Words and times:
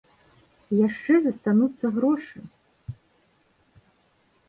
І 0.75 0.79
яшчэ 0.87 1.13
застануцца 1.27 1.85
грошы! 1.99 2.39